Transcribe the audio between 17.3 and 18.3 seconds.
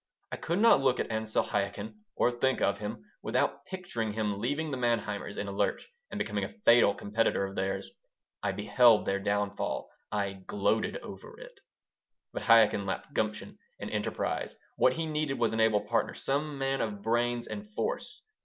and force.